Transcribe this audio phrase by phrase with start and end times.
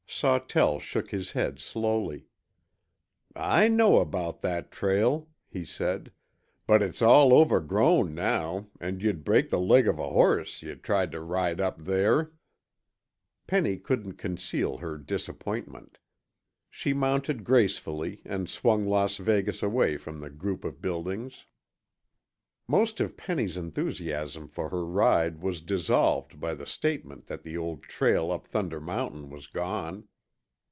[0.13, 2.27] Sawtell shook his head slowly.
[3.33, 6.11] "I know about that trail," he said,
[6.67, 11.11] "but it's all overgrown now and you'd break the leg of a horse you tried
[11.13, 12.33] to ride up there."
[13.47, 15.97] Penny couldn't conceal her disappointment.
[16.69, 21.45] She mounted gracefully and swung Las Vegas away from the group of buildings.
[22.67, 27.81] Most of Penny's enthusiasm for her ride was dissolved by the statement that the old
[27.83, 30.07] trail up Thunder Mountain was gone.